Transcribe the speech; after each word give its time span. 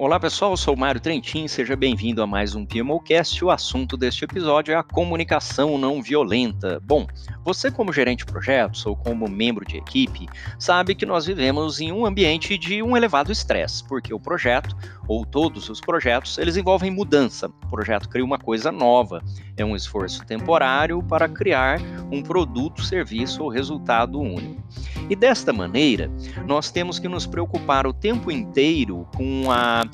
Olá 0.00 0.20
pessoal, 0.20 0.52
eu 0.52 0.56
sou 0.56 0.76
Mário 0.76 1.00
Trentin, 1.00 1.48
seja 1.48 1.74
bem-vindo 1.74 2.22
a 2.22 2.26
mais 2.26 2.54
um 2.54 2.64
PMOcast. 2.64 3.44
O 3.44 3.50
assunto 3.50 3.96
deste 3.96 4.24
episódio 4.24 4.70
é 4.70 4.76
a 4.76 4.82
comunicação 4.84 5.76
não 5.76 6.00
violenta. 6.00 6.80
Bom, 6.84 7.04
você 7.44 7.68
como 7.68 7.92
gerente 7.92 8.20
de 8.20 8.26
projetos 8.26 8.86
ou 8.86 8.94
como 8.94 9.28
membro 9.28 9.64
de 9.64 9.76
equipe, 9.76 10.28
sabe 10.56 10.94
que 10.94 11.04
nós 11.04 11.26
vivemos 11.26 11.80
em 11.80 11.90
um 11.90 12.06
ambiente 12.06 12.56
de 12.56 12.80
um 12.80 12.96
elevado 12.96 13.32
estresse, 13.32 13.82
porque 13.88 14.14
o 14.14 14.20
projeto, 14.20 14.76
ou 15.08 15.26
todos 15.26 15.68
os 15.68 15.80
projetos, 15.80 16.38
eles 16.38 16.56
envolvem 16.56 16.92
mudança. 16.92 17.48
O 17.48 17.68
projeto 17.68 18.08
cria 18.08 18.24
uma 18.24 18.38
coisa 18.38 18.70
nova, 18.70 19.20
é 19.62 19.64
um 19.64 19.76
esforço 19.76 20.24
temporário 20.24 21.02
para 21.02 21.28
criar 21.28 21.80
um 22.10 22.22
produto, 22.22 22.82
serviço 22.84 23.42
ou 23.42 23.48
resultado 23.48 24.20
único. 24.20 24.62
E 25.08 25.16
desta 25.16 25.52
maneira, 25.52 26.10
nós 26.46 26.70
temos 26.70 26.98
que 26.98 27.08
nos 27.08 27.26
preocupar 27.26 27.86
o 27.86 27.92
tempo 27.92 28.30
inteiro 28.30 29.06
com 29.16 29.50
a 29.50 29.84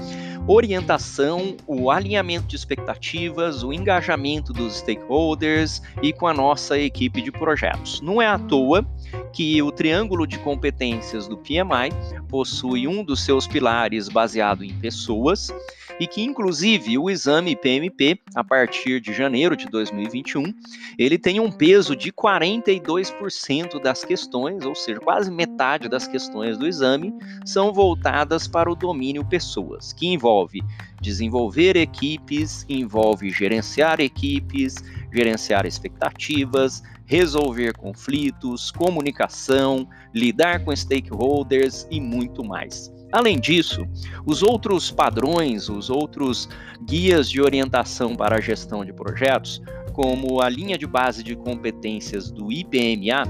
orientação, 0.46 1.56
o 1.66 1.90
alinhamento 1.90 2.46
de 2.46 2.56
expectativas, 2.56 3.62
o 3.62 3.72
engajamento 3.72 4.52
dos 4.52 4.76
stakeholders 4.76 5.80
e 6.02 6.12
com 6.12 6.26
a 6.26 6.34
nossa 6.34 6.78
equipe 6.78 7.22
de 7.22 7.32
projetos. 7.32 8.00
Não 8.00 8.20
é 8.20 8.26
à 8.26 8.38
toa 8.38 8.86
que 9.32 9.62
o 9.62 9.72
triângulo 9.72 10.26
de 10.26 10.38
competências 10.38 11.26
do 11.26 11.36
PMI 11.36 11.90
possui 12.28 12.86
um 12.86 13.02
dos 13.02 13.24
seus 13.24 13.46
pilares 13.46 14.08
baseado 14.08 14.64
em 14.64 14.74
pessoas 14.74 15.52
e 16.00 16.06
que 16.06 16.22
inclusive 16.22 16.98
o 16.98 17.08
exame 17.08 17.56
PMP, 17.56 18.18
a 18.34 18.42
partir 18.42 19.00
de 19.00 19.12
janeiro 19.12 19.56
de 19.56 19.66
2021, 19.66 20.52
ele 20.98 21.18
tem 21.18 21.40
um 21.40 21.50
peso 21.50 21.94
de 21.94 22.12
42% 22.12 23.80
das 23.80 24.04
questões, 24.04 24.64
ou 24.64 24.74
seja, 24.74 25.00
quase 25.00 25.30
metade 25.30 25.88
das 25.88 26.06
questões 26.06 26.58
do 26.58 26.66
exame 26.66 27.14
são 27.44 27.72
voltadas 27.72 28.48
para 28.48 28.70
o 28.70 28.74
domínio 28.76 29.24
pessoas, 29.24 29.92
que 29.92 30.06
envolve 30.06 30.62
desenvolver 31.00 31.76
equipes, 31.76 32.64
envolve 32.68 33.30
gerenciar 33.30 34.00
equipes, 34.00 34.76
gerenciar 35.12 35.66
expectativas, 35.66 36.82
resolver 37.06 37.76
conflitos, 37.76 38.70
comunicação, 38.70 39.86
lidar 40.14 40.64
com 40.64 40.74
stakeholders 40.74 41.86
e 41.90 42.00
muito 42.00 42.42
mais. 42.42 42.90
Além 43.12 43.38
disso, 43.38 43.86
os 44.26 44.42
outros 44.42 44.90
padrões, 44.90 45.68
os 45.68 45.88
outros 45.88 46.48
guias 46.84 47.30
de 47.30 47.40
orientação 47.40 48.16
para 48.16 48.36
a 48.36 48.40
gestão 48.40 48.84
de 48.84 48.92
projetos, 48.92 49.62
como 49.92 50.42
a 50.42 50.48
linha 50.48 50.76
de 50.76 50.86
base 50.86 51.22
de 51.22 51.36
competências 51.36 52.30
do 52.30 52.50
IPMA, 52.50 53.22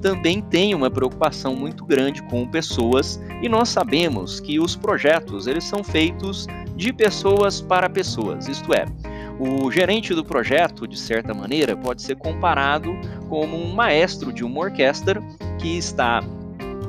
também 0.00 0.40
tem 0.40 0.74
uma 0.74 0.88
preocupação 0.90 1.56
muito 1.56 1.84
grande 1.84 2.22
com 2.24 2.46
pessoas 2.46 3.20
e 3.42 3.48
nós 3.48 3.68
sabemos 3.68 4.38
que 4.38 4.60
os 4.60 4.76
projetos 4.76 5.48
eles 5.48 5.64
são 5.64 5.82
feitos 5.82 6.46
de 6.76 6.92
pessoas 6.92 7.60
para 7.60 7.90
pessoas, 7.90 8.46
isto 8.46 8.72
é, 8.72 8.86
o 9.38 9.70
gerente 9.72 10.14
do 10.14 10.24
projeto, 10.24 10.86
de 10.86 10.98
certa 10.98 11.34
maneira, 11.34 11.76
pode 11.76 12.02
ser 12.02 12.16
comparado 12.16 12.94
como 13.28 13.56
um 13.56 13.74
maestro 13.74 14.32
de 14.32 14.44
uma 14.44 14.60
orquestra 14.60 15.20
que 15.58 15.76
está 15.76 16.22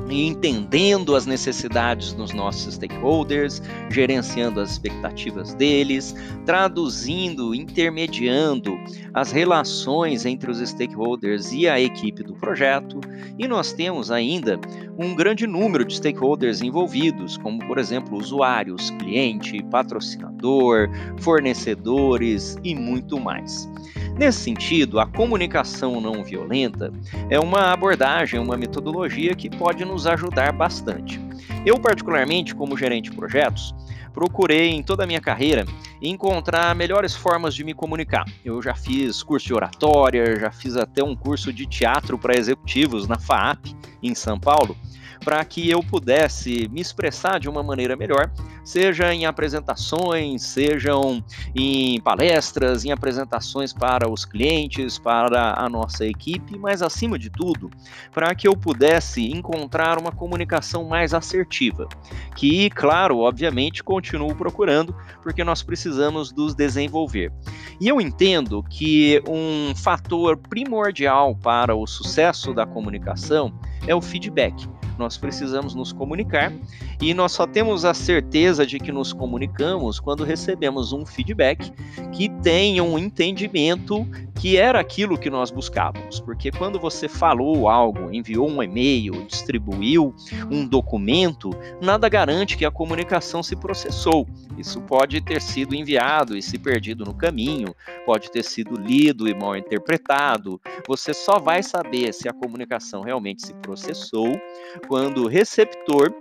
e 0.08 0.26
entendendo 0.26 1.16
as 1.16 1.26
necessidades 1.26 2.12
dos 2.12 2.32
nossos 2.32 2.74
stakeholders, 2.74 3.62
gerenciando 3.90 4.60
as 4.60 4.72
expectativas 4.72 5.54
deles, 5.54 6.14
traduzindo, 6.44 7.54
intermediando 7.54 8.78
as 9.12 9.30
relações 9.30 10.26
entre 10.26 10.50
os 10.50 10.58
stakeholders 10.58 11.52
e 11.52 11.68
a 11.68 11.80
equipe 11.80 12.22
do 12.22 12.34
projeto. 12.34 13.00
E 13.38 13.46
nós 13.48 13.72
temos 13.72 14.10
ainda 14.10 14.58
um 14.98 15.14
grande 15.14 15.46
número 15.46 15.84
de 15.84 15.94
stakeholders 15.94 16.62
envolvidos, 16.62 17.36
como 17.38 17.58
por 17.66 17.78
exemplo 17.78 18.18
usuários, 18.18 18.90
cliente, 18.90 19.62
patrocinador, 19.64 20.88
fornecedores 21.18 22.56
e 22.62 22.74
muito 22.74 23.18
mais. 23.18 23.68
Nesse 24.16 24.38
sentido, 24.38 25.00
a 25.00 25.06
comunicação 25.06 26.00
não 26.00 26.22
violenta 26.22 26.92
é 27.28 27.40
uma 27.40 27.72
abordagem, 27.72 28.38
uma 28.38 28.56
metodologia 28.56 29.34
que 29.34 29.50
pode 29.50 29.84
nos 29.84 30.06
ajudar 30.06 30.52
bastante. 30.52 31.20
Eu, 31.66 31.80
particularmente, 31.80 32.54
como 32.54 32.76
gerente 32.76 33.10
de 33.10 33.16
projetos, 33.16 33.74
procurei 34.12 34.70
em 34.70 34.84
toda 34.84 35.02
a 35.02 35.06
minha 35.06 35.20
carreira 35.20 35.64
encontrar 36.00 36.74
melhores 36.76 37.14
formas 37.14 37.54
de 37.54 37.64
me 37.64 37.74
comunicar. 37.74 38.24
Eu 38.44 38.62
já 38.62 38.74
fiz 38.74 39.20
curso 39.22 39.46
de 39.46 39.54
oratória, 39.54 40.38
já 40.38 40.52
fiz 40.52 40.76
até 40.76 41.02
um 41.02 41.16
curso 41.16 41.52
de 41.52 41.66
teatro 41.66 42.16
para 42.16 42.38
executivos 42.38 43.08
na 43.08 43.18
FAAP, 43.18 43.66
em 44.00 44.14
São 44.14 44.38
Paulo, 44.38 44.76
para 45.24 45.42
que 45.44 45.70
eu 45.70 45.82
pudesse 45.82 46.68
me 46.68 46.80
expressar 46.80 47.40
de 47.40 47.48
uma 47.48 47.62
maneira 47.62 47.96
melhor, 47.96 48.30
seja 48.62 49.12
em 49.12 49.24
apresentações, 49.24 50.42
sejam 50.42 51.24
em 51.54 51.98
palestras, 52.02 52.84
em 52.84 52.92
apresentações 52.92 53.72
para 53.72 54.10
os 54.10 54.24
clientes, 54.24 54.98
para 54.98 55.54
a 55.58 55.68
nossa 55.68 56.04
equipe, 56.04 56.58
mas 56.58 56.82
acima 56.82 57.18
de 57.18 57.30
tudo, 57.30 57.70
para 58.12 58.34
que 58.34 58.46
eu 58.46 58.54
pudesse 58.54 59.24
encontrar 59.30 59.98
uma 59.98 60.12
comunicação 60.12 60.84
mais 60.84 61.14
assertiva, 61.14 61.88
que, 62.36 62.68
claro, 62.70 63.18
obviamente, 63.18 63.82
continuo 63.82 64.34
procurando, 64.34 64.94
porque 65.22 65.42
nós 65.42 65.62
precisamos 65.62 66.32
nos 66.32 66.54
desenvolver. 66.54 67.32
E 67.80 67.88
eu 67.88 68.00
entendo 68.00 68.62
que 68.62 69.22
um 69.26 69.74
fator 69.74 70.36
primordial 70.36 71.34
para 71.34 71.74
o 71.74 71.86
sucesso 71.86 72.52
da 72.52 72.66
comunicação 72.66 73.58
é 73.86 73.94
o 73.94 74.02
feedback 74.02 74.68
nós 74.98 75.16
precisamos 75.16 75.74
nos 75.74 75.92
comunicar 75.92 76.52
e 77.00 77.12
nós 77.14 77.32
só 77.32 77.46
temos 77.46 77.84
a 77.84 77.94
certeza 77.94 78.66
de 78.66 78.78
que 78.78 78.92
nos 78.92 79.12
comunicamos 79.12 79.98
quando 79.98 80.24
recebemos 80.24 80.92
um 80.92 81.04
feedback 81.04 81.72
que 82.12 82.28
tenha 82.42 82.82
um 82.82 82.98
entendimento 82.98 84.06
que 84.34 84.56
era 84.56 84.78
aquilo 84.80 85.18
que 85.18 85.30
nós 85.30 85.50
buscávamos. 85.50 86.20
Porque 86.20 86.50
quando 86.50 86.78
você 86.78 87.08
falou 87.08 87.68
algo, 87.68 88.12
enviou 88.12 88.48
um 88.48 88.62
e-mail, 88.62 89.24
distribuiu 89.26 90.14
um 90.50 90.66
documento, 90.66 91.50
nada 91.80 92.08
garante 92.08 92.56
que 92.56 92.64
a 92.64 92.70
comunicação 92.70 93.42
se 93.42 93.56
processou. 93.56 94.26
Isso 94.58 94.80
pode 94.82 95.20
ter 95.20 95.40
sido 95.40 95.74
enviado 95.74 96.36
e 96.36 96.42
se 96.42 96.58
perdido 96.58 97.04
no 97.04 97.14
caminho, 97.14 97.74
pode 98.04 98.30
ter 98.30 98.44
sido 98.44 98.76
lido 98.76 99.28
e 99.28 99.34
mal 99.34 99.56
interpretado. 99.56 100.60
Você 100.86 101.12
só 101.12 101.38
vai 101.38 101.62
saber 101.62 102.12
se 102.12 102.28
a 102.28 102.32
comunicação 102.32 103.02
realmente 103.02 103.46
se 103.46 103.54
processou 103.54 104.40
quando 104.86 105.24
o 105.24 105.28
receptor 105.28 106.14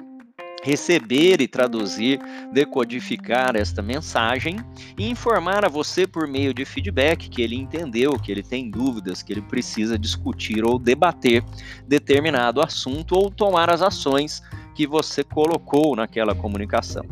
receber 0.63 1.41
e 1.41 1.47
traduzir, 1.47 2.19
decodificar 2.51 3.55
esta 3.55 3.81
mensagem 3.81 4.55
e 4.97 5.09
informar 5.09 5.65
a 5.65 5.69
você 5.69 6.07
por 6.07 6.25
meio 6.25 6.53
de 6.53 6.63
feedback 6.63 7.29
que 7.29 7.41
ele 7.41 7.55
entendeu, 7.55 8.17
que 8.17 8.31
ele 8.31 8.41
tem 8.41 8.71
dúvidas, 8.71 9.21
que 9.21 9.33
ele 9.33 9.41
precisa 9.41 9.99
discutir 9.99 10.63
ou 10.63 10.79
debater 10.79 11.43
determinado 11.85 12.61
assunto 12.61 13.13
ou 13.13 13.29
tomar 13.29 13.69
as 13.69 13.81
ações 13.81 14.41
que 14.73 14.87
você 14.87 15.23
colocou 15.23 15.95
naquela 15.95 16.33
comunicação. 16.35 17.03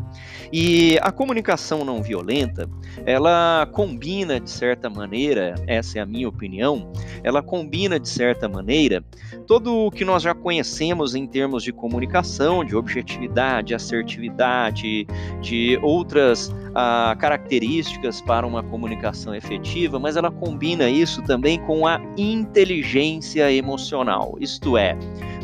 E 0.52 0.98
a 1.00 1.10
comunicação 1.10 1.84
não 1.84 2.02
violenta, 2.02 2.68
ela 3.06 3.66
combina 3.72 4.38
de 4.38 4.50
certa 4.50 4.90
maneira, 4.90 5.54
essa 5.66 5.98
é 5.98 6.02
a 6.02 6.06
minha 6.06 6.28
opinião, 6.28 6.92
ela 7.22 7.42
combina 7.42 7.98
de 7.98 8.08
certa 8.08 8.48
maneira 8.48 9.02
todo 9.46 9.86
o 9.86 9.90
que 9.90 10.04
nós 10.04 10.22
já 10.22 10.34
conhecemos 10.34 11.14
em 11.14 11.26
termos 11.26 11.62
de 11.62 11.72
comunicação, 11.72 12.64
de 12.64 12.76
objetividade, 12.76 13.74
assertividade, 13.74 15.06
de 15.40 15.78
outras 15.82 16.54
ah, 16.74 17.16
características 17.18 18.20
para 18.20 18.46
uma 18.46 18.62
comunicação 18.62 19.34
efetiva, 19.34 19.98
mas 19.98 20.16
ela 20.16 20.30
combina 20.30 20.88
isso 20.88 21.22
também 21.22 21.58
com 21.60 21.86
a 21.86 22.00
inteligência 22.16 23.52
emocional, 23.52 24.36
isto 24.40 24.76
é, 24.76 24.96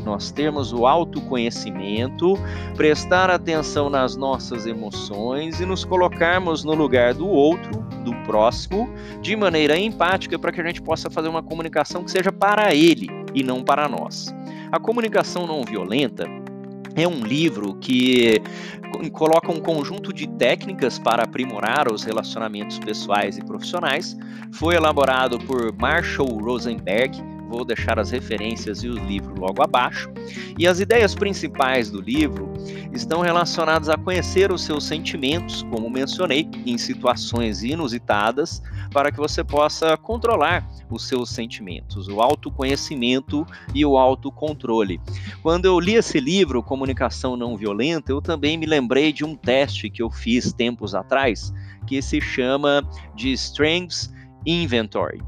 nós 0.08 0.30
termos 0.30 0.72
o 0.72 0.86
autoconhecimento, 0.86 2.34
prestar 2.74 3.30
atenção 3.30 3.90
nas 3.90 4.16
nossas 4.16 4.66
emoções 4.66 5.60
e 5.60 5.66
nos 5.66 5.84
colocarmos 5.84 6.64
no 6.64 6.74
lugar 6.74 7.12
do 7.12 7.28
outro, 7.28 7.70
do 8.04 8.14
próximo, 8.24 8.88
de 9.20 9.36
maneira 9.36 9.78
empática 9.78 10.38
para 10.38 10.50
que 10.50 10.60
a 10.60 10.64
gente 10.64 10.80
possa 10.80 11.10
fazer 11.10 11.28
uma 11.28 11.42
comunicação 11.42 12.02
que 12.02 12.10
seja 12.10 12.32
para 12.32 12.74
ele 12.74 13.08
e 13.34 13.42
não 13.42 13.62
para 13.62 13.86
nós. 13.86 14.34
A 14.72 14.80
comunicação 14.80 15.46
não 15.46 15.62
violenta 15.62 16.26
é 16.96 17.06
um 17.06 17.20
livro 17.20 17.74
que 17.74 18.40
coloca 19.12 19.52
um 19.52 19.60
conjunto 19.60 20.12
de 20.12 20.26
técnicas 20.26 20.98
para 20.98 21.24
aprimorar 21.24 21.92
os 21.92 22.02
relacionamentos 22.02 22.78
pessoais 22.78 23.36
e 23.36 23.44
profissionais. 23.44 24.16
Foi 24.52 24.74
elaborado 24.74 25.38
por 25.40 25.72
Marshall 25.78 26.38
Rosenberg. 26.40 27.22
Vou 27.48 27.64
deixar 27.64 27.98
as 27.98 28.10
referências 28.10 28.84
e 28.84 28.88
o 28.88 28.94
livro 28.94 29.34
logo 29.40 29.62
abaixo. 29.62 30.10
E 30.58 30.66
as 30.66 30.80
ideias 30.80 31.14
principais 31.14 31.90
do 31.90 32.00
livro 32.00 32.52
estão 32.92 33.20
relacionadas 33.20 33.88
a 33.88 33.96
conhecer 33.96 34.52
os 34.52 34.62
seus 34.62 34.84
sentimentos, 34.84 35.62
como 35.64 35.88
mencionei, 35.88 36.48
em 36.66 36.76
situações 36.76 37.62
inusitadas, 37.62 38.62
para 38.92 39.10
que 39.10 39.18
você 39.18 39.42
possa 39.42 39.96
controlar 39.96 40.68
os 40.90 41.06
seus 41.06 41.30
sentimentos, 41.30 42.08
o 42.08 42.20
autoconhecimento 42.20 43.46
e 43.74 43.84
o 43.84 43.96
autocontrole. 43.96 45.00
Quando 45.42 45.66
eu 45.66 45.78
li 45.78 45.94
esse 45.94 46.18
livro, 46.18 46.62
Comunicação 46.62 47.36
Não 47.36 47.56
Violenta, 47.56 48.12
eu 48.12 48.20
também 48.20 48.56
me 48.56 48.66
lembrei 48.66 49.12
de 49.12 49.24
um 49.24 49.34
teste 49.34 49.90
que 49.90 50.02
eu 50.02 50.10
fiz 50.10 50.52
tempos 50.52 50.94
atrás, 50.94 51.52
que 51.86 52.00
se 52.02 52.20
chama 52.20 52.82
de 53.14 53.32
Strengths 53.32 54.12
Inventory. 54.46 55.20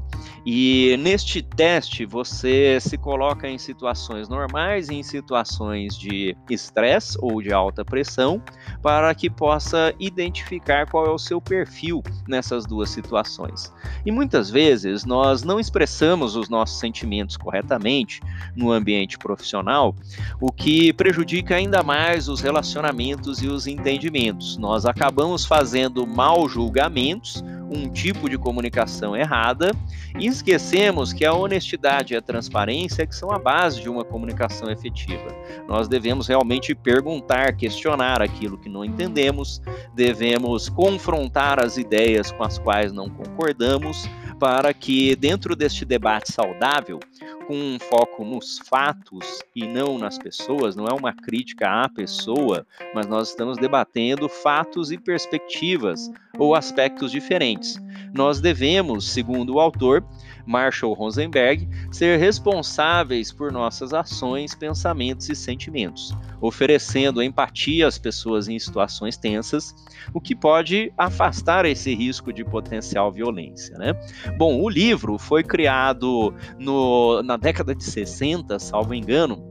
E 0.45 0.97
neste 0.97 1.41
teste 1.41 2.05
você 2.05 2.79
se 2.81 2.97
coloca 2.97 3.47
em 3.47 3.59
situações 3.59 4.27
normais 4.27 4.89
e 4.89 4.95
em 4.95 5.03
situações 5.03 5.95
de 5.95 6.35
estresse 6.49 7.15
ou 7.21 7.41
de 7.41 7.53
alta 7.53 7.85
pressão 7.85 8.41
para 8.81 9.13
que 9.13 9.29
possa 9.29 9.93
identificar 9.99 10.89
qual 10.89 11.05
é 11.05 11.11
o 11.11 11.19
seu 11.19 11.39
perfil 11.39 12.01
nessas 12.27 12.65
duas 12.65 12.89
situações. 12.89 13.71
E 14.03 14.11
muitas 14.11 14.49
vezes 14.49 15.05
nós 15.05 15.43
não 15.43 15.59
expressamos 15.59 16.35
os 16.35 16.49
nossos 16.49 16.79
sentimentos 16.79 17.37
corretamente 17.37 18.19
no 18.55 18.71
ambiente 18.71 19.19
profissional, 19.19 19.95
o 20.39 20.51
que 20.51 20.91
prejudica 20.93 21.55
ainda 21.55 21.83
mais 21.83 22.27
os 22.27 22.41
relacionamentos 22.41 23.43
e 23.43 23.47
os 23.47 23.67
entendimentos. 23.67 24.57
Nós 24.57 24.87
acabamos 24.87 25.45
fazendo 25.45 26.07
mal 26.07 26.49
julgamentos 26.49 27.43
um 27.71 27.89
tipo 27.89 28.29
de 28.29 28.37
comunicação 28.37 29.15
errada 29.15 29.71
e 30.19 30.27
esquecemos 30.27 31.13
que 31.13 31.25
a 31.25 31.33
honestidade 31.33 32.13
e 32.13 32.17
a 32.17 32.21
transparência 32.21 33.07
que 33.07 33.15
são 33.15 33.31
a 33.31 33.39
base 33.39 33.81
de 33.81 33.89
uma 33.89 34.03
comunicação 34.03 34.69
efetiva. 34.69 35.33
Nós 35.67 35.87
devemos 35.87 36.27
realmente 36.27 36.75
perguntar, 36.75 37.55
questionar 37.55 38.21
aquilo 38.21 38.57
que 38.57 38.69
não 38.69 38.83
entendemos, 38.83 39.61
devemos 39.95 40.67
confrontar 40.67 41.63
as 41.63 41.77
ideias 41.77 42.31
com 42.31 42.43
as 42.43 42.59
quais 42.59 42.91
não 42.91 43.09
concordamos, 43.09 44.07
para 44.41 44.73
que 44.73 45.15
dentro 45.15 45.55
deste 45.55 45.85
debate 45.85 46.33
saudável 46.33 46.99
com 47.45 47.53
um 47.53 47.77
foco 47.79 48.25
nos 48.25 48.57
fatos 48.57 49.43
e 49.55 49.67
não 49.67 49.99
nas 49.99 50.17
pessoas, 50.17 50.75
não 50.75 50.87
é 50.87 50.93
uma 50.93 51.13
crítica 51.13 51.83
à 51.83 51.87
pessoa, 51.87 52.65
mas 52.95 53.05
nós 53.05 53.29
estamos 53.29 53.59
debatendo 53.59 54.27
fatos 54.27 54.91
e 54.91 54.97
perspectivas 54.97 56.09
ou 56.39 56.55
aspectos 56.55 57.11
diferentes. 57.11 57.79
Nós 58.15 58.41
devemos, 58.41 59.11
segundo 59.11 59.53
o 59.53 59.59
autor, 59.59 60.03
Marshall 60.51 60.93
Rosenberg, 60.93 61.67
ser 61.89 62.19
responsáveis 62.19 63.31
por 63.31 63.51
nossas 63.51 63.93
ações, 63.93 64.53
pensamentos 64.53 65.29
e 65.29 65.35
sentimentos, 65.35 66.13
oferecendo 66.41 67.23
empatia 67.23 67.87
às 67.87 67.97
pessoas 67.97 68.49
em 68.49 68.59
situações 68.59 69.15
tensas, 69.15 69.73
o 70.13 70.19
que 70.19 70.35
pode 70.35 70.91
afastar 70.97 71.65
esse 71.65 71.95
risco 71.95 72.33
de 72.33 72.43
potencial 72.43 73.11
violência. 73.11 73.77
Né? 73.77 73.93
Bom, 74.37 74.61
o 74.61 74.69
livro 74.69 75.17
foi 75.17 75.43
criado 75.43 76.33
no, 76.59 77.23
na 77.23 77.37
década 77.37 77.73
de 77.73 77.83
60, 77.83 78.59
salvo 78.59 78.93
engano, 78.93 79.50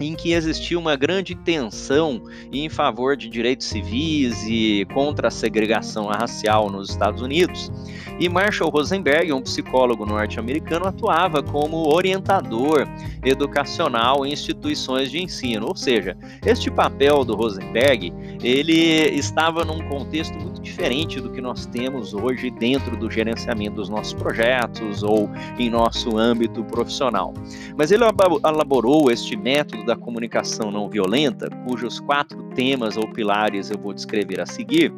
em 0.00 0.14
que 0.14 0.32
existia 0.32 0.78
uma 0.78 0.96
grande 0.96 1.34
tensão 1.34 2.22
em 2.52 2.68
favor 2.68 3.16
de 3.16 3.28
direitos 3.28 3.66
civis 3.66 4.44
e 4.46 4.86
contra 4.92 5.28
a 5.28 5.30
segregação 5.30 6.06
racial 6.06 6.70
nos 6.70 6.90
Estados 6.90 7.22
Unidos. 7.22 7.70
E 8.18 8.28
Marshall 8.28 8.70
Rosenberg, 8.70 9.32
um 9.32 9.42
psicólogo 9.42 10.06
norte-americano, 10.06 10.86
atuava 10.86 11.42
como 11.42 11.92
orientador 11.92 12.86
educacional 13.24 14.24
em 14.24 14.32
instituições 14.32 15.10
de 15.10 15.20
ensino. 15.20 15.66
Ou 15.66 15.76
seja, 15.76 16.16
este 16.46 16.70
papel 16.70 17.24
do 17.24 17.34
Rosenberg, 17.34 18.12
ele 18.42 19.16
estava 19.16 19.64
num 19.64 19.88
contexto 19.88 20.38
muito 20.38 20.53
diferente 20.64 21.20
do 21.20 21.30
que 21.30 21.40
nós 21.40 21.66
temos 21.66 22.12
hoje 22.14 22.50
dentro 22.50 22.96
do 22.96 23.10
gerenciamento 23.10 23.76
dos 23.76 23.88
nossos 23.88 24.14
projetos 24.14 25.02
ou 25.02 25.30
em 25.58 25.70
nosso 25.70 26.18
âmbito 26.18 26.64
profissional. 26.64 27.32
Mas 27.76 27.92
ele 27.92 28.02
elaborou 28.04 29.10
este 29.10 29.36
método 29.36 29.84
da 29.84 29.94
comunicação 29.94 30.70
não 30.70 30.88
violenta, 30.88 31.48
cujos 31.66 32.00
quatro 32.00 32.42
temas 32.54 32.96
ou 32.96 33.06
pilares 33.08 33.70
eu 33.70 33.78
vou 33.78 33.92
descrever 33.92 34.40
a 34.40 34.46
seguir. 34.46 34.92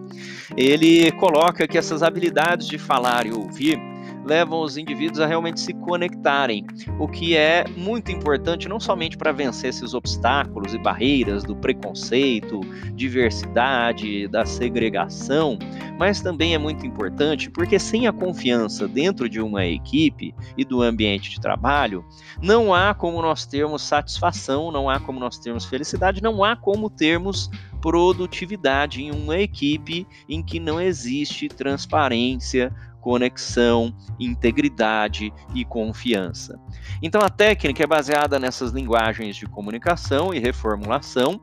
Ele 0.57 1.11
coloca 1.13 1.67
que 1.67 1.77
essas 1.77 2.03
habilidades 2.03 2.67
de 2.67 2.79
falar 2.79 3.27
e 3.27 3.33
ouvir 3.33 3.79
levam 4.27 4.61
os 4.61 4.77
indivíduos 4.77 5.21
a 5.21 5.27
realmente 5.27 5.61
se 5.61 5.73
conectarem, 5.73 6.67
o 6.99 7.07
que 7.07 7.37
é 7.37 7.65
muito 7.77 8.11
importante 8.11 8.69
não 8.69 8.81
somente 8.81 9.17
para 9.17 9.33
vencer 9.33 9.71
esses 9.71 9.95
obstáculos 9.95 10.75
e 10.75 10.79
barreiras 10.79 11.45
do 11.45 11.55
preconceito, 11.55 12.61
diversidade, 12.95 14.27
da 14.29 14.45
segregação, 14.45 15.59
mas 15.99 16.21
também 16.21 16.55
é 16.55 16.59
muito 16.59 16.85
importante 16.85 17.49
porque 17.49 17.79
sem 17.79 18.07
a 18.07 18.13
confiança 18.13 18.89
dentro 18.89 19.29
de 19.29 19.41
uma 19.41 19.65
equipe 19.65 20.35
e 20.57 20.65
do 20.65 20.83
ambiente 20.83 21.31
de 21.31 21.41
trabalho, 21.41 22.05
não 22.43 22.75
há 22.75 22.93
como 22.95 23.23
nós 23.23 23.47
termos 23.47 23.83
satisfação, 23.83 24.73
não 24.73 24.91
há 24.91 24.99
como 24.99 25.21
nós 25.21 25.39
termos 25.39 25.65
felicidade, 25.65 26.23
não 26.23 26.43
há 26.43 26.57
como 26.57 26.91
termos 26.91 27.49
produtividade 27.81 29.03
em 29.03 29.13
uma 29.13 29.39
equipe 29.39 30.07
em 30.29 30.43
que 30.43 30.59
não 30.59 30.81
existe 30.81 31.49
transparência, 31.49 32.73
conexão, 33.07 33.95
integridade 34.19 35.33
e 35.55 35.65
confiança. 35.65 36.59
Então 37.01 37.21
a 37.21 37.29
técnica 37.31 37.85
é 37.85 37.87
baseada 37.87 38.37
nessas 38.37 38.73
linguagens 38.73 39.37
de 39.37 39.47
comunicação 39.47 40.35
e 40.35 40.41
reformulação 40.41 41.41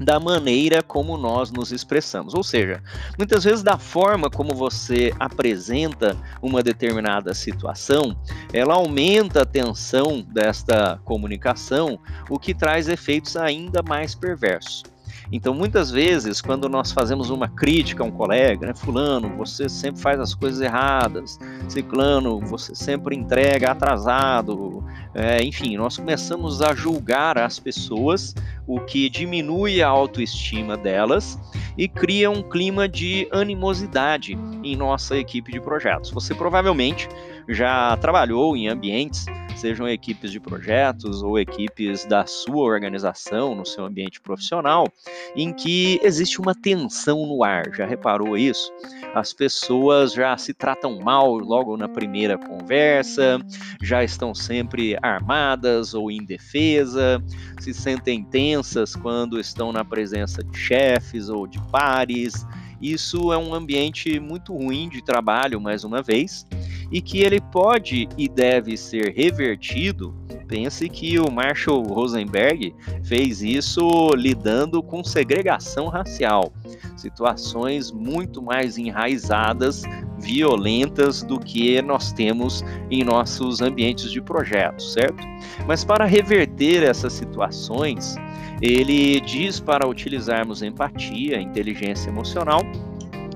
da 0.00 0.18
maneira 0.18 0.82
como 0.82 1.16
nós 1.16 1.52
nos 1.52 1.70
expressamos. 1.70 2.34
Ou 2.34 2.42
seja, 2.42 2.82
muitas 3.16 3.44
vezes 3.44 3.62
da 3.62 3.78
forma 3.78 4.28
como 4.28 4.56
você 4.56 5.14
apresenta 5.20 6.16
uma 6.42 6.64
determinada 6.64 7.32
situação, 7.32 8.20
ela 8.52 8.74
aumenta 8.74 9.42
a 9.42 9.46
tensão 9.46 10.20
desta 10.20 10.98
comunicação, 11.04 11.96
o 12.28 12.40
que 12.40 12.52
traz 12.52 12.88
efeitos 12.88 13.36
ainda 13.36 13.84
mais 13.84 14.16
perversos. 14.16 14.82
Então, 15.30 15.52
muitas 15.54 15.90
vezes, 15.90 16.40
quando 16.40 16.68
nós 16.68 16.90
fazemos 16.90 17.28
uma 17.28 17.48
crítica 17.48 18.02
a 18.02 18.06
um 18.06 18.10
colega, 18.10 18.66
né, 18.66 18.74
fulano, 18.74 19.36
você 19.36 19.68
sempre 19.68 20.00
faz 20.00 20.18
as 20.18 20.34
coisas 20.34 20.60
erradas, 20.60 21.38
ciclano, 21.68 22.40
você 22.40 22.74
sempre 22.74 23.14
entrega 23.14 23.70
atrasado, 23.70 24.82
é, 25.14 25.42
enfim, 25.42 25.76
nós 25.76 25.96
começamos 25.98 26.62
a 26.62 26.74
julgar 26.74 27.38
as 27.38 27.58
pessoas, 27.58 28.34
o 28.66 28.80
que 28.80 29.10
diminui 29.10 29.82
a 29.82 29.88
autoestima 29.88 30.76
delas 30.76 31.38
e 31.76 31.86
cria 31.86 32.30
um 32.30 32.42
clima 32.42 32.88
de 32.88 33.28
animosidade 33.30 34.38
em 34.64 34.76
nossa 34.76 35.16
equipe 35.16 35.52
de 35.52 35.60
projetos. 35.60 36.10
Você 36.10 36.34
provavelmente 36.34 37.08
já 37.48 37.96
trabalhou 37.96 38.56
em 38.56 38.68
ambientes 38.68 39.26
sejam 39.58 39.88
equipes 39.88 40.30
de 40.30 40.38
projetos 40.38 41.22
ou 41.22 41.38
equipes 41.38 42.04
da 42.04 42.24
sua 42.26 42.62
organização, 42.62 43.54
no 43.54 43.66
seu 43.66 43.84
ambiente 43.84 44.20
profissional, 44.20 44.86
em 45.34 45.52
que 45.52 45.98
existe 46.02 46.40
uma 46.40 46.54
tensão 46.54 47.26
no 47.26 47.42
ar. 47.42 47.64
Já 47.74 47.84
reparou 47.84 48.36
isso? 48.36 48.72
As 49.14 49.32
pessoas 49.32 50.12
já 50.12 50.36
se 50.36 50.54
tratam 50.54 51.00
mal 51.00 51.36
logo 51.36 51.76
na 51.76 51.88
primeira 51.88 52.38
conversa, 52.38 53.40
já 53.82 54.04
estão 54.04 54.34
sempre 54.34 54.96
armadas 55.02 55.92
ou 55.92 56.10
indefesa, 56.10 57.22
se 57.58 57.74
sentem 57.74 58.22
tensas 58.22 58.94
quando 58.94 59.40
estão 59.40 59.72
na 59.72 59.84
presença 59.84 60.42
de 60.44 60.56
chefes 60.56 61.28
ou 61.28 61.46
de 61.46 61.60
pares. 61.70 62.46
Isso 62.80 63.32
é 63.32 63.38
um 63.38 63.54
ambiente 63.54 64.20
muito 64.20 64.54
ruim 64.54 64.88
de 64.88 65.02
trabalho, 65.02 65.60
mais 65.60 65.84
uma 65.84 66.02
vez, 66.02 66.46
e 66.90 67.00
que 67.00 67.20
ele 67.20 67.40
pode 67.40 68.08
e 68.16 68.28
deve 68.28 68.76
ser 68.76 69.12
revertido. 69.14 70.14
Pense 70.46 70.88
que 70.88 71.18
o 71.18 71.30
Marshall 71.30 71.82
Rosenberg 71.82 72.74
fez 73.04 73.42
isso 73.42 74.10
lidando 74.16 74.82
com 74.82 75.04
segregação 75.04 75.88
racial, 75.88 76.52
situações 76.96 77.92
muito 77.92 78.40
mais 78.40 78.78
enraizadas, 78.78 79.82
violentas 80.18 81.22
do 81.22 81.38
que 81.38 81.80
nós 81.82 82.12
temos 82.12 82.64
em 82.90 83.04
nossos 83.04 83.60
ambientes 83.60 84.10
de 84.10 84.20
projetos, 84.20 84.92
certo? 84.92 85.24
Mas 85.66 85.84
para 85.84 86.04
reverter 86.04 86.82
essas 86.82 87.12
situações, 87.12 88.16
ele 88.60 89.20
diz 89.20 89.60
para 89.60 89.88
utilizarmos 89.88 90.62
empatia, 90.62 91.40
inteligência 91.40 92.10
emocional 92.10 92.62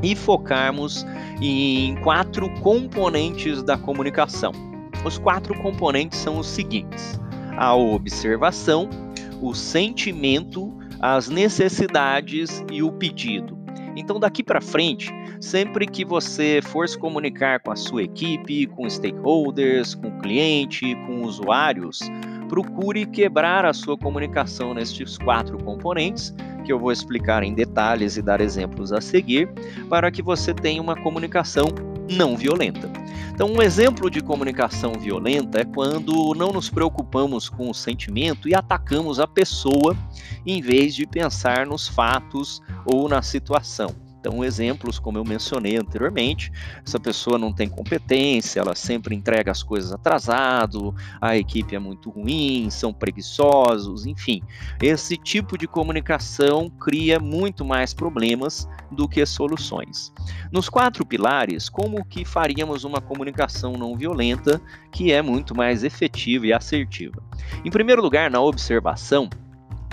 e 0.03 0.17
focarmos 0.17 1.07
em 1.41 1.95
quatro 2.03 2.51
componentes 2.61 3.63
da 3.63 3.79
comunicação. 3.79 4.53
Os 5.05 5.19
quatro 5.19 5.55
componentes 5.63 6.19
são 6.19 6.39
os 6.39 6.47
seguintes: 6.47 7.21
a 7.57 7.75
observação, 7.75 8.89
o 9.41 9.55
sentimento, 9.55 10.73
as 11.01 11.29
necessidades 11.29 12.65
e 12.71 12.83
o 12.83 12.93
pedido. 12.93 13.62
Então, 13.97 14.19
daqui 14.19 14.43
para 14.43 14.61
frente, 14.61 15.11
sempre 15.41 15.87
que 15.87 16.05
você 16.05 16.61
for 16.63 16.89
se 16.89 16.99
comunicar 16.99 17.61
com 17.61 17.71
a 17.71 17.77
sua 17.77 18.03
equipe, 18.03 18.67
com 18.67 18.89
stakeholders, 18.89 19.95
com 19.95 20.19
cliente, 20.21 20.95
com 21.07 21.23
usuários, 21.23 22.01
procure 22.49 23.07
quebrar 23.07 23.65
a 23.65 23.73
sua 23.73 23.97
comunicação 23.97 24.75
nestes 24.75 25.17
quatro 25.19 25.57
componentes, 25.63 26.35
que 26.65 26.73
eu 26.73 26.79
vou 26.79 26.93
explicar 26.93 27.43
em 27.43 27.55
detalhes 27.55 28.17
e 28.17 28.23
dar 28.23 28.41
exemplos 28.41 28.93
a 28.93 29.01
seguir, 29.01 29.49
para 29.89 30.11
que 30.11 30.23
você 30.23 30.55
tenha 30.55 30.81
uma 30.81 30.97
comunicação 30.97 31.67
não 32.11 32.37
violenta. 32.37 32.91
Então, 33.35 33.51
um 33.51 33.63
exemplo 33.63 34.11
de 34.11 34.21
comunicação 34.21 34.93
violenta 34.93 35.63
é 35.63 35.65
quando 35.65 36.35
não 36.35 36.53
nos 36.53 36.69
preocupamos 36.69 37.49
com 37.49 37.71
o 37.71 37.75
sentimento 37.75 38.49
e 38.49 38.55
atacamos 38.55 39.19
a 39.19 39.27
pessoa 39.27 39.97
em 40.47 40.61
vez 40.61 40.95
de 40.95 41.07
pensar 41.07 41.67
nos 41.67 41.89
fatos 41.89 42.61
ou 42.85 43.09
na 43.09 43.23
situação. 43.23 44.12
Então, 44.23 44.45
exemplos, 44.45 45.01
como 45.01 45.19
eu 45.19 45.25
mencionei 45.25 45.77
anteriormente, 45.77 46.53
essa 46.87 47.01
pessoa 47.01 47.37
não 47.37 47.53
tem 47.53 47.69
competência, 47.69 48.61
ela 48.61 48.73
sempre 48.77 49.17
entrega 49.17 49.51
as 49.51 49.65
coisas 49.65 49.91
atrasado, 49.91 50.95
a 51.21 51.37
equipe 51.37 51.75
é 51.75 51.79
muito 51.81 52.09
ruim, 52.09 52.71
são 52.71 52.93
preguiçosos, 52.93 54.07
enfim. 54.07 54.41
Esse 54.81 55.17
tipo 55.17 55.59
de 55.59 55.67
comunicação 55.67 56.71
cria 56.71 57.19
muito 57.19 57.65
mais 57.65 57.93
problemas 57.93 58.69
do 58.93 59.09
que 59.09 59.27
soluções. 59.27 60.13
Nos 60.53 60.69
quatro 60.69 61.05
pilares, 61.05 61.69
como 61.69 62.05
que 62.05 62.25
faríamos 62.25 62.85
uma 62.85 63.01
comunicação 63.01 63.73
não 63.73 63.97
violenta 63.97 64.63
que 64.93 65.11
é 65.11 65.21
muito 65.21 65.53
mais 65.53 65.83
efetiva 65.83 66.47
e 66.47 66.53
assertiva? 66.53 67.21
Em 67.65 67.71
primeiro 67.73 68.01
lugar, 68.01 68.31
na 68.31 68.41
observação, 68.41 69.29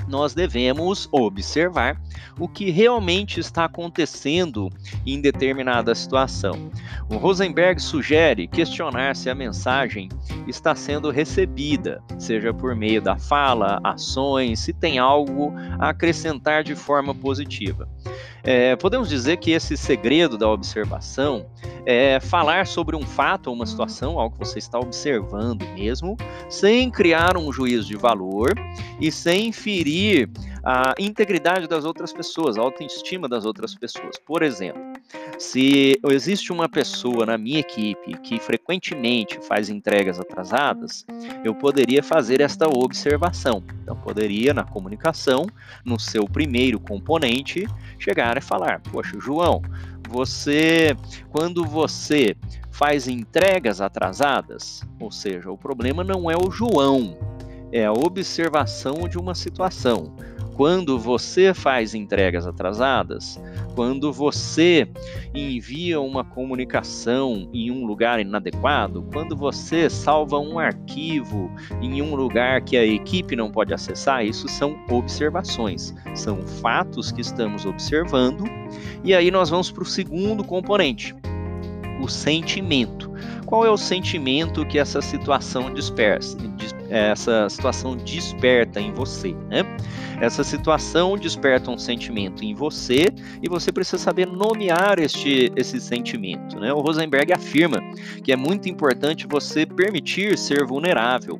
nós 0.09 0.33
devemos 0.33 1.07
observar 1.11 2.01
o 2.39 2.47
que 2.47 2.71
realmente 2.71 3.39
está 3.39 3.65
acontecendo 3.65 4.69
em 5.05 5.21
determinada 5.21 5.93
situação. 5.93 6.71
O 7.09 7.17
Rosenberg 7.17 7.79
sugere 7.79 8.47
questionar 8.47 9.15
se 9.15 9.29
a 9.29 9.35
mensagem 9.35 10.09
está 10.47 10.73
sendo 10.73 11.11
recebida, 11.11 12.01
seja 12.17 12.53
por 12.53 12.75
meio 12.75 13.01
da 13.01 13.17
fala, 13.17 13.79
ações, 13.83 14.59
se 14.59 14.73
tem 14.73 14.97
algo 14.97 15.53
a 15.77 15.89
acrescentar 15.89 16.63
de 16.63 16.75
forma 16.75 17.13
positiva. 17.13 17.87
É, 18.43 18.75
podemos 18.75 19.09
dizer 19.09 19.37
que 19.37 19.51
esse 19.51 19.75
segredo 19.75 20.37
da 20.37 20.47
observação 20.47 21.45
é 21.85 22.19
falar 22.19 22.67
sobre 22.67 22.95
um 22.95 23.01
fato 23.01 23.47
ou 23.47 23.55
uma 23.55 23.65
situação, 23.65 24.19
algo 24.19 24.37
que 24.37 24.45
você 24.45 24.59
está 24.59 24.79
observando 24.79 25.63
mesmo, 25.75 26.15
sem 26.49 26.89
criar 26.89 27.37
um 27.37 27.51
juízo 27.51 27.87
de 27.87 27.95
valor 27.95 28.53
e 28.99 29.11
sem 29.11 29.51
ferir 29.51 30.29
a 30.63 30.93
integridade 30.99 31.67
das 31.67 31.85
outras 31.85 32.11
pessoas, 32.11 32.57
a 32.57 32.61
autoestima 32.61 33.27
das 33.27 33.45
outras 33.45 33.75
pessoas. 33.75 34.17
Por 34.25 34.43
exemplo, 34.43 34.81
se 35.37 35.99
existe 36.09 36.51
uma 36.51 36.67
pessoa 36.67 37.25
na 37.25 37.37
minha 37.37 37.59
equipe 37.59 38.17
que 38.19 38.39
frequentemente 38.39 39.39
faz 39.41 39.69
entregas 39.69 40.19
atrasadas, 40.19 41.05
eu 41.43 41.55
poderia 41.55 42.03
fazer 42.03 42.41
esta 42.41 42.67
observação. 42.67 43.63
Então, 43.83 43.95
poderia, 43.95 44.53
na 44.53 44.63
comunicação, 44.63 45.47
no 45.85 45.99
seu 45.99 46.25
primeiro 46.25 46.79
componente, 46.79 47.65
chegar 47.97 48.37
e 48.37 48.41
falar: 48.41 48.81
Poxa, 48.91 49.17
João, 49.19 49.61
você, 50.09 50.95
quando 51.29 51.65
você 51.65 52.35
faz 52.71 53.07
entregas 53.07 53.81
atrasadas, 53.81 54.83
ou 54.99 55.11
seja, 55.11 55.51
o 55.51 55.57
problema 55.57 56.03
não 56.03 56.29
é 56.29 56.35
o 56.35 56.51
João, 56.51 57.17
é 57.71 57.85
a 57.85 57.91
observação 57.91 59.07
de 59.07 59.17
uma 59.17 59.35
situação 59.35 60.15
quando 60.59 60.99
você 60.99 61.53
faz 61.53 61.95
entregas 61.95 62.45
atrasadas, 62.45 63.41
quando 63.75 64.11
você 64.11 64.85
envia 65.33 66.01
uma 66.01 66.21
comunicação 66.21 67.49
em 67.53 67.71
um 67.71 67.85
lugar 67.85 68.19
inadequado, 68.19 69.07
quando 69.13 69.37
você 69.37 69.89
salva 69.89 70.37
um 70.37 70.59
arquivo 70.59 71.49
em 71.81 72.01
um 72.01 72.13
lugar 72.13 72.61
que 72.61 72.75
a 72.75 72.85
equipe 72.85 73.37
não 73.37 73.49
pode 73.49 73.73
acessar, 73.73 74.25
isso 74.25 74.49
são 74.49 74.77
observações, 74.89 75.95
são 76.13 76.45
fatos 76.45 77.09
que 77.09 77.21
estamos 77.21 77.65
observando. 77.65 78.43
E 79.01 79.15
aí 79.15 79.31
nós 79.31 79.49
vamos 79.49 79.71
para 79.71 79.83
o 79.83 79.85
segundo 79.85 80.43
componente, 80.43 81.15
o 82.01 82.09
sentimento. 82.09 83.09
Qual 83.45 83.65
é 83.65 83.69
o 83.69 83.77
sentimento 83.77 84.65
que 84.65 84.77
essa 84.77 85.01
situação 85.01 85.73
dispersa, 85.73 86.37
essa 86.89 87.49
situação 87.49 87.95
desperta 87.95 88.79
em 88.79 88.91
você, 88.91 89.33
né? 89.49 89.63
Essa 90.21 90.43
situação 90.43 91.17
desperta 91.17 91.71
um 91.71 91.77
sentimento 91.77 92.43
em 92.43 92.53
você 92.53 93.05
e 93.41 93.47
você 93.47 93.71
precisa 93.71 93.97
saber 93.97 94.27
nomear 94.27 94.99
este, 94.99 95.51
esse 95.55 95.79
sentimento. 95.79 96.59
Né? 96.59 96.73
O 96.73 96.81
Rosenberg 96.81 97.31
afirma 97.31 97.79
que 98.21 98.33
é 98.33 98.35
muito 98.35 98.67
importante 98.67 99.25
você 99.29 99.65
permitir 99.65 100.37
ser 100.37 100.65
vulnerável 100.65 101.39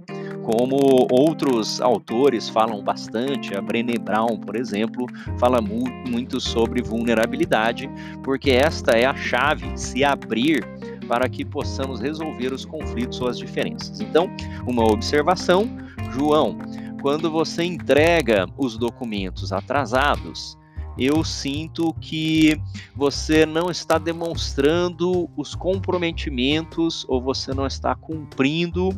como 0.50 1.08
outros 1.12 1.80
autores 1.80 2.50
falam 2.50 2.84
bastante, 2.84 3.56
a 3.56 3.62
Brené 3.62 4.00
Brown, 4.00 4.36
por 4.40 4.56
exemplo, 4.56 5.06
fala 5.38 5.62
mu 5.62 5.84
muito 6.08 6.40
sobre 6.40 6.82
vulnerabilidade, 6.82 7.88
porque 8.24 8.50
esta 8.50 8.98
é 8.98 9.06
a 9.06 9.16
chave, 9.16 9.78
se 9.78 10.04
abrir 10.04 10.66
para 11.10 11.28
que 11.28 11.44
possamos 11.44 12.00
resolver 12.00 12.54
os 12.54 12.64
conflitos 12.64 13.20
ou 13.20 13.28
as 13.28 13.40
diferenças. 13.40 14.00
Então, 14.00 14.30
uma 14.68 14.84
observação, 14.84 15.68
João, 16.14 16.56
quando 17.02 17.32
você 17.32 17.64
entrega 17.64 18.46
os 18.56 18.78
documentos 18.78 19.52
atrasados, 19.52 20.56
eu 20.96 21.24
sinto 21.24 21.94
que 21.94 22.62
você 22.96 23.44
não 23.44 23.72
está 23.72 23.98
demonstrando 23.98 25.28
os 25.36 25.56
comprometimentos 25.56 27.06
ou 27.08 27.20
você 27.20 27.54
não 27.56 27.66
está 27.66 27.96
cumprindo 27.96 28.90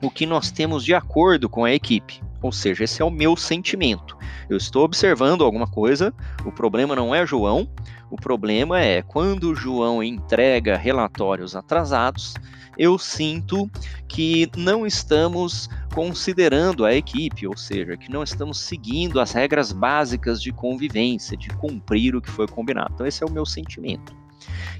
o 0.00 0.10
que 0.10 0.26
nós 0.26 0.52
temos 0.52 0.84
de 0.84 0.94
acordo 0.94 1.48
com 1.48 1.64
a 1.64 1.72
equipe. 1.72 2.22
Ou 2.42 2.52
seja, 2.52 2.84
esse 2.84 3.00
é 3.00 3.04
o 3.04 3.10
meu 3.10 3.36
sentimento. 3.36 4.16
Eu 4.50 4.56
estou 4.56 4.84
observando 4.84 5.44
alguma 5.44 5.66
coisa, 5.66 6.12
o 6.44 6.52
problema 6.52 6.96
não 6.96 7.14
é 7.14 7.24
João, 7.24 7.68
o 8.10 8.16
problema 8.16 8.80
é 8.80 9.00
quando 9.00 9.54
João 9.54 10.02
entrega 10.02 10.76
relatórios 10.76 11.56
atrasados, 11.56 12.34
eu 12.76 12.98
sinto 12.98 13.70
que 14.08 14.50
não 14.56 14.86
estamos 14.86 15.68
considerando 15.94 16.84
a 16.84 16.94
equipe, 16.94 17.46
ou 17.46 17.56
seja, 17.56 17.96
que 17.96 18.10
não 18.10 18.22
estamos 18.22 18.58
seguindo 18.58 19.20
as 19.20 19.32
regras 19.32 19.72
básicas 19.72 20.42
de 20.42 20.52
convivência, 20.52 21.36
de 21.36 21.48
cumprir 21.50 22.16
o 22.16 22.20
que 22.20 22.30
foi 22.30 22.48
combinado. 22.48 22.92
Então, 22.94 23.06
esse 23.06 23.22
é 23.22 23.26
o 23.26 23.30
meu 23.30 23.44
sentimento. 23.44 24.14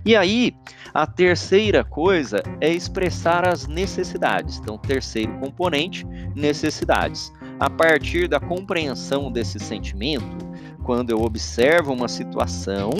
E 0.04 0.16
aí, 0.16 0.54
a 0.92 1.06
terceira 1.06 1.84
coisa 1.84 2.42
é 2.60 2.70
expressar 2.70 3.46
as 3.46 3.66
necessidades. 3.66 4.58
Então, 4.58 4.76
terceiro 4.76 5.32
componente, 5.38 6.04
necessidades. 6.34 7.32
A 7.62 7.70
partir 7.70 8.26
da 8.26 8.40
compreensão 8.40 9.30
desse 9.30 9.60
sentimento, 9.60 10.36
quando 10.82 11.10
eu 11.10 11.22
observo 11.22 11.92
uma 11.92 12.08
situação, 12.08 12.90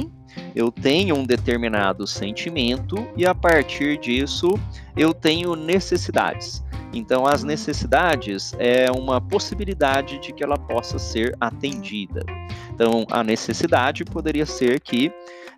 eu 0.54 0.70
tenho 0.70 1.16
um 1.16 1.24
determinado 1.24 2.06
sentimento 2.06 2.94
e 3.16 3.26
a 3.26 3.34
partir 3.34 3.98
disso 3.98 4.56
eu 4.96 5.12
tenho 5.12 5.56
necessidades. 5.56 6.62
Então, 6.92 7.26
as 7.26 7.42
necessidades 7.42 8.54
é 8.56 8.88
uma 8.92 9.20
possibilidade 9.20 10.20
de 10.20 10.32
que 10.32 10.44
ela 10.44 10.56
possa 10.56 10.96
ser 10.96 11.36
atendida. 11.40 12.24
Então, 12.72 13.04
a 13.10 13.24
necessidade 13.24 14.04
poderia 14.04 14.46
ser 14.46 14.78
que 14.78 15.10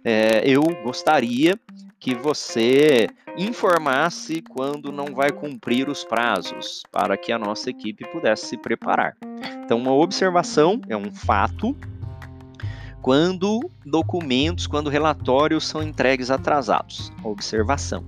é, 0.02 0.40
eu 0.46 0.62
gostaria 0.82 1.61
que 2.04 2.14
você 2.14 3.08
informasse 3.34 4.42
quando 4.42 4.92
não 4.92 5.14
vai 5.14 5.32
cumprir 5.32 5.88
os 5.88 6.04
prazos, 6.04 6.82
para 6.92 7.16
que 7.16 7.32
a 7.32 7.38
nossa 7.38 7.70
equipe 7.70 8.06
pudesse 8.12 8.44
se 8.44 8.58
preparar. 8.58 9.16
Então, 9.64 9.78
uma 9.78 9.94
observação 9.94 10.82
é 10.87 10.94
um 10.94 11.11
fato 11.11 11.75
quando 13.00 13.70
documentos, 13.87 14.66
quando 14.66 14.90
relatórios 14.90 15.66
são 15.66 15.82
entregues 15.82 16.30
atrasados. 16.30 17.11
Observação. 17.23 18.04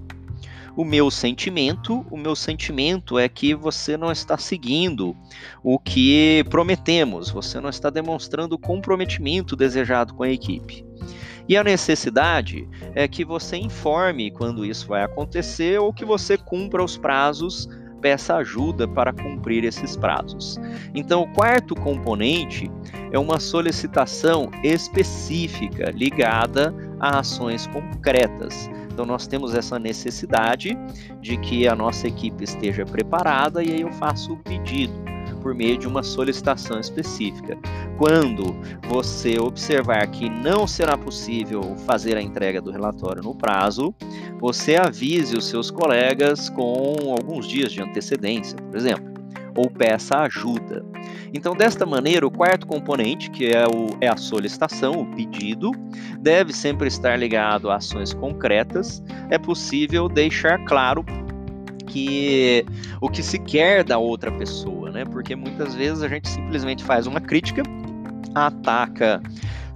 O 0.76 0.84
meu 0.84 1.10
sentimento, 1.10 2.04
o 2.10 2.18
meu 2.18 2.36
sentimento 2.36 3.18
é 3.18 3.30
que 3.30 3.54
você 3.54 3.96
não 3.96 4.12
está 4.12 4.36
seguindo 4.36 5.16
o 5.64 5.78
que 5.78 6.44
prometemos, 6.50 7.30
você 7.30 7.58
não 7.60 7.70
está 7.70 7.88
demonstrando 7.88 8.56
o 8.56 8.58
comprometimento 8.58 9.56
desejado 9.56 10.12
com 10.12 10.22
a 10.22 10.28
equipe. 10.28 10.84
E 11.48 11.56
a 11.56 11.62
necessidade 11.62 12.68
é 12.94 13.06
que 13.06 13.24
você 13.24 13.56
informe 13.56 14.30
quando 14.30 14.64
isso 14.64 14.88
vai 14.88 15.04
acontecer 15.04 15.80
ou 15.80 15.92
que 15.92 16.04
você 16.04 16.36
cumpra 16.36 16.82
os 16.82 16.96
prazos 16.96 17.68
peça 18.06 18.36
ajuda 18.36 18.86
para 18.86 19.12
cumprir 19.12 19.64
esses 19.64 19.96
prazos. 19.96 20.58
Então, 20.94 21.22
o 21.22 21.32
quarto 21.32 21.74
componente 21.74 22.70
é 23.10 23.18
uma 23.18 23.40
solicitação 23.40 24.50
específica 24.62 25.90
ligada 25.90 26.74
a 27.00 27.18
ações 27.18 27.66
concretas. 27.66 28.70
Então, 28.92 29.04
nós 29.04 29.26
temos 29.26 29.54
essa 29.54 29.78
necessidade 29.78 30.76
de 31.20 31.36
que 31.38 31.66
a 31.66 31.74
nossa 31.74 32.06
equipe 32.06 32.44
esteja 32.44 32.84
preparada 32.84 33.62
e 33.62 33.72
aí 33.72 33.80
eu 33.80 33.92
faço 33.92 34.34
o 34.34 34.38
pedido 34.38 35.05
por 35.46 35.54
meio 35.54 35.78
de 35.78 35.86
uma 35.86 36.02
solicitação 36.02 36.80
específica. 36.80 37.56
Quando 37.96 38.56
você 38.88 39.38
observar 39.38 40.04
que 40.08 40.28
não 40.28 40.66
será 40.66 40.98
possível 40.98 41.76
fazer 41.86 42.16
a 42.16 42.20
entrega 42.20 42.60
do 42.60 42.72
relatório 42.72 43.22
no 43.22 43.32
prazo, 43.32 43.94
você 44.40 44.74
avise 44.74 45.36
os 45.36 45.46
seus 45.46 45.70
colegas 45.70 46.50
com 46.50 47.14
alguns 47.16 47.46
dias 47.46 47.70
de 47.70 47.80
antecedência, 47.80 48.58
por 48.58 48.76
exemplo. 48.76 49.14
ou 49.56 49.70
peça 49.70 50.16
ajuda. 50.18 50.84
Então, 51.32 51.54
desta 51.54 51.86
maneira, 51.86 52.26
o 52.26 52.30
quarto 52.30 52.66
componente, 52.66 53.30
que 53.30 53.46
é, 53.46 53.64
o, 53.66 53.96
é 54.00 54.08
a 54.08 54.16
solicitação, 54.16 55.00
o 55.00 55.06
pedido, 55.14 55.70
deve 56.18 56.52
sempre 56.52 56.88
estar 56.88 57.16
ligado 57.16 57.70
a 57.70 57.76
ações 57.76 58.12
concretas. 58.12 59.02
É 59.30 59.38
possível 59.38 60.08
deixar 60.08 60.58
claro 60.66 61.04
que 61.86 62.66
o 63.00 63.08
que 63.08 63.22
se 63.22 63.38
quer 63.38 63.82
da 63.82 63.96
outra 63.96 64.30
pessoa, 64.30 64.85
né? 64.96 65.04
Porque 65.04 65.36
muitas 65.36 65.74
vezes 65.74 66.02
a 66.02 66.08
gente 66.08 66.26
simplesmente 66.26 66.82
faz 66.82 67.06
uma 67.06 67.20
crítica, 67.20 67.62
ataca 68.34 69.22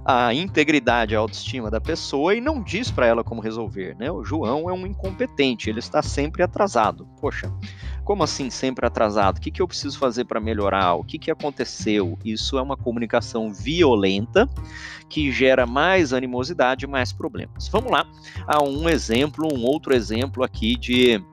a 0.03 0.33
integridade 0.33 1.15
a 1.15 1.19
autoestima 1.19 1.69
da 1.69 1.79
pessoa 1.79 2.33
e 2.33 2.41
não 2.41 2.63
diz 2.63 2.89
para 2.89 3.05
ela 3.05 3.23
como 3.23 3.39
resolver, 3.39 3.95
né? 3.99 4.11
O 4.11 4.23
João 4.23 4.67
é 4.67 4.73
um 4.73 4.87
incompetente, 4.87 5.69
ele 5.69 5.77
está 5.77 6.01
sempre 6.01 6.41
atrasado. 6.41 7.07
Poxa, 7.19 7.53
como 8.03 8.23
assim 8.23 8.49
sempre 8.49 8.83
atrasado? 8.83 9.37
O 9.37 9.41
que, 9.41 9.51
que 9.51 9.61
eu 9.61 9.67
preciso 9.67 9.99
fazer 9.99 10.25
para 10.25 10.39
melhorar? 10.39 10.95
O 10.95 11.03
que, 11.03 11.19
que 11.19 11.29
aconteceu? 11.29 12.17
Isso 12.25 12.57
é 12.57 12.61
uma 12.63 12.75
comunicação 12.75 13.53
violenta 13.53 14.49
que 15.07 15.31
gera 15.31 15.67
mais 15.67 16.13
animosidade 16.13 16.85
e 16.85 16.87
mais 16.87 17.13
problemas. 17.13 17.67
Vamos 17.67 17.91
lá 17.91 18.07
a 18.47 18.63
um 18.63 18.89
exemplo, 18.89 19.47
um 19.53 19.63
outro 19.65 19.93
exemplo 19.93 20.43
aqui 20.43 20.75
de 20.75 21.23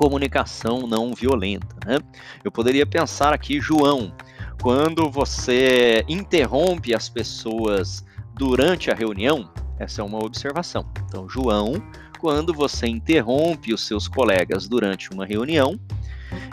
comunicação 0.00 0.86
não 0.86 1.12
violenta. 1.12 1.76
Né? 1.86 1.98
Eu 2.42 2.50
poderia 2.50 2.86
pensar 2.86 3.34
aqui, 3.34 3.60
João, 3.60 4.14
quando 4.62 5.10
você 5.10 6.02
interrompe 6.08 6.94
as 6.94 7.10
pessoas 7.10 8.02
durante 8.32 8.90
a 8.90 8.94
reunião, 8.94 9.52
essa 9.78 10.00
é 10.00 10.04
uma 10.04 10.24
observação. 10.24 10.86
Então, 11.04 11.28
João, 11.28 11.74
quando 12.18 12.54
você 12.54 12.86
interrompe 12.86 13.74
os 13.74 13.86
seus 13.86 14.08
colegas 14.08 14.66
durante 14.66 15.10
uma 15.10 15.26
reunião, 15.26 15.78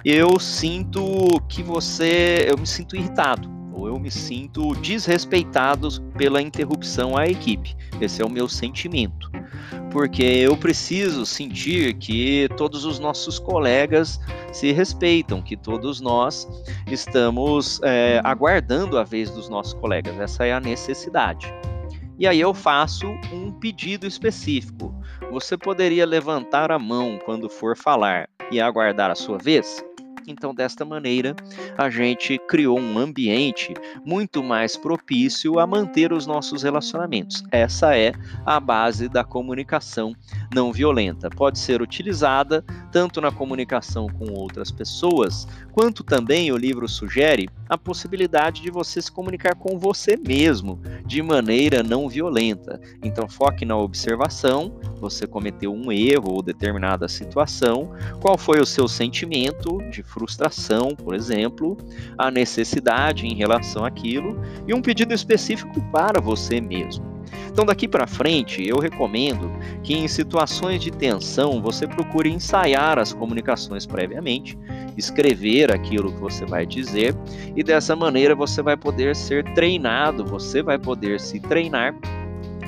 eu 0.03 0.37
sinto 0.41 1.01
que 1.47 1.63
você, 1.63 2.47
eu 2.49 2.57
me 2.57 2.67
sinto 2.67 2.97
irritado 2.97 3.56
ou 3.77 3.87
eu 3.87 3.99
me 3.99 4.09
sinto 4.09 4.75
desrespeitado 4.75 5.87
pela 6.17 6.41
interrupção 6.41 7.15
à 7.15 7.27
equipe. 7.27 7.75
Esse 8.01 8.21
é 8.21 8.25
o 8.25 8.29
meu 8.29 8.49
sentimento 8.49 9.29
porque 9.91 10.23
eu 10.23 10.55
preciso 10.55 11.25
sentir 11.25 11.93
que 11.95 12.47
todos 12.57 12.85
os 12.85 12.99
nossos 12.99 13.39
colegas 13.39 14.19
se 14.51 14.71
respeitam, 14.71 15.41
que 15.41 15.55
todos 15.55 16.01
nós 16.01 16.47
estamos 16.87 17.81
é, 17.83 18.21
aguardando 18.23 18.97
a 18.97 19.03
vez 19.03 19.29
dos 19.31 19.49
nossos 19.49 19.73
colegas. 19.73 20.19
Essa 20.19 20.45
é 20.45 20.53
a 20.53 20.59
necessidade. 20.59 21.51
E 22.19 22.27
aí 22.27 22.39
eu 22.39 22.53
faço 22.53 23.07
um 23.31 23.51
pedido 23.51 24.05
específico. 24.05 24.93
Você 25.31 25.57
poderia 25.57 26.05
levantar 26.05 26.71
a 26.71 26.79
mão 26.79 27.19
quando 27.25 27.49
for 27.49 27.77
falar 27.77 28.29
e 28.51 28.59
aguardar 28.59 29.11
a 29.11 29.15
sua 29.15 29.37
vez? 29.37 29.83
Então, 30.27 30.53
desta 30.53 30.83
maneira, 30.83 31.33
a 31.77 31.89
gente 31.89 32.37
criou 32.49 32.77
um 32.77 32.99
ambiente 32.99 33.73
muito 34.05 34.43
mais 34.43 34.75
propício 34.75 35.57
a 35.57 35.65
manter 35.65 36.11
os 36.11 36.27
nossos 36.27 36.63
relacionamentos. 36.63 37.43
Essa 37.49 37.97
é 37.97 38.11
a 38.45 38.59
base 38.59 39.07
da 39.07 39.23
comunicação 39.23 40.13
não 40.53 40.73
violenta. 40.73 41.29
Pode 41.29 41.57
ser 41.57 41.81
utilizada 41.81 42.61
tanto 42.91 43.21
na 43.21 43.31
comunicação 43.31 44.07
com 44.07 44.33
outras 44.33 44.69
pessoas, 44.69 45.47
quanto 45.71 46.03
também 46.03 46.51
o 46.51 46.57
livro 46.57 46.89
sugere 46.89 47.47
a 47.69 47.77
possibilidade 47.77 48.61
de 48.61 48.71
você 48.71 49.01
se 49.01 49.11
comunicar 49.11 49.55
com 49.55 49.77
você 49.77 50.15
mesmo 50.15 50.79
de 51.05 51.21
maneira 51.21 51.83
não 51.83 52.07
violenta. 52.07 52.79
Então, 53.03 53.27
foque 53.27 53.65
na 53.65 53.77
observação. 53.77 54.79
Você 54.99 55.25
cometeu 55.27 55.73
um 55.73 55.91
erro 55.91 56.33
ou 56.33 56.41
determinada 56.41 57.07
situação. 57.07 57.91
Qual 58.19 58.37
foi 58.37 58.59
o 58.59 58.65
seu 58.65 58.87
sentimento 58.87 59.77
de 59.89 60.03
frustração, 60.03 60.95
por 60.95 61.13
exemplo, 61.13 61.77
a 62.17 62.29
necessidade 62.31 63.25
em 63.25 63.35
relação 63.35 63.85
àquilo 63.85 64.39
e 64.67 64.73
um 64.73 64.81
pedido 64.81 65.13
específico 65.13 65.81
para 65.91 66.19
você 66.19 66.59
mesmo. 66.59 67.16
Então, 67.57 67.65
daqui 67.65 67.87
para 67.87 68.05
frente, 68.05 68.63
eu 68.63 68.77
recomendo 68.77 69.49
que 69.81 69.95
em 69.95 70.07
situações 70.07 70.79
de 70.79 70.91
tensão 70.91 71.59
você 71.59 71.87
procure 71.87 72.29
ensaiar 72.29 72.99
as 72.99 73.11
comunicações 73.11 73.83
previamente, 73.83 74.55
escrever 74.95 75.73
aquilo 75.73 76.13
que 76.13 76.19
você 76.19 76.45
vai 76.45 76.67
dizer, 76.67 77.15
e 77.55 77.63
dessa 77.63 77.95
maneira 77.95 78.35
você 78.35 78.61
vai 78.61 78.77
poder 78.77 79.15
ser 79.15 79.43
treinado, 79.55 80.23
você 80.23 80.61
vai 80.61 80.77
poder 80.77 81.19
se 81.19 81.39
treinar 81.39 81.95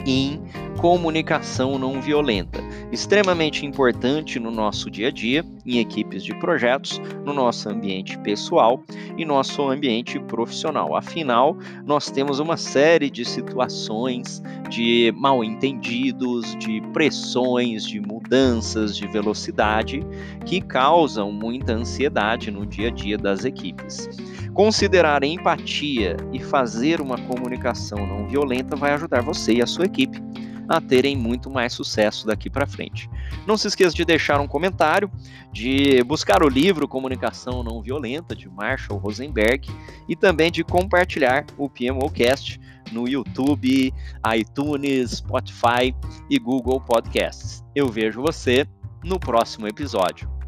em 0.08 0.42
comunicação 0.80 1.78
não 1.78 2.02
violenta, 2.02 2.60
extremamente 2.92 3.66
importante 3.66 4.40
no 4.40 4.52
nosso 4.52 4.90
dia 4.90 5.10
a 5.10 5.12
dia, 5.12 5.46
em 5.66 5.80
equipes 5.80 6.24
de 6.24 6.34
projetos, 6.36 7.00
no 7.26 7.34
nosso 7.34 7.70
ambiente 7.70 8.18
pessoal 8.20 8.84
e 9.18 9.26
nosso 9.26 9.62
ambiente 9.70 10.20
profissional. 10.20 10.96
Afinal, 10.96 11.58
nós 11.86 12.10
temos 12.10 12.40
uma 12.40 12.58
série 12.58 13.10
de 13.10 13.24
situações 13.26 14.42
de 14.70 15.14
mal 15.16 15.44
entendidos, 15.44 16.56
de 16.58 16.82
pressões, 16.94 17.84
de 17.84 18.00
mudanças 18.00 18.96
de 18.96 19.08
velocidade 19.08 20.04
que 20.46 20.62
causam 20.62 21.32
muita 21.32 21.74
ansiedade 21.74 22.52
no 22.52 22.66
dia 22.66 22.88
a 22.88 22.92
dia 22.92 23.18
das 23.18 23.46
equipes. 23.46 24.08
Considerar 24.54 25.24
empatia 25.24 26.18
e 26.34 26.40
fazer 26.40 27.02
uma 27.02 27.18
comunicação 27.18 28.06
não 28.06 28.28
violenta 28.28 28.76
vai 28.76 28.94
ajudar 28.94 29.22
você 29.22 29.54
e 29.54 29.62
a 29.62 29.68
sua 29.68 29.86
equipe 29.86 30.29
a 30.70 30.80
terem 30.80 31.18
muito 31.18 31.50
mais 31.50 31.74
sucesso 31.74 32.28
daqui 32.28 32.50
para 32.50 32.68
frente. 32.68 33.10
Não 33.48 33.58
se 33.58 33.68
esqueça 33.68 33.96
de 33.96 34.06
deixar 34.06 34.40
um 34.40 34.48
comentário, 34.48 35.12
de 35.52 36.04
buscar 36.04 36.44
o 36.44 36.48
livro 36.48 36.88
Comunicação 36.88 37.64
Não 37.64 37.82
Violenta 37.82 38.36
de 38.36 38.48
Marshall 38.48 39.00
Rosenberg 39.00 39.68
e 40.08 40.16
também 40.16 40.52
de 40.52 40.64
compartilhar 40.64 41.46
o 41.58 41.68
PMOcast 41.68 42.62
no 42.92 43.08
YouTube, 43.08 43.94
iTunes, 44.36 45.12
Spotify 45.18 45.94
e 46.30 46.38
Google 46.38 46.80
Podcasts. 46.80 47.64
Eu 47.76 47.88
vejo 47.88 48.22
você 48.22 48.68
no 49.04 49.20
próximo 49.20 49.68
episódio. 49.68 50.39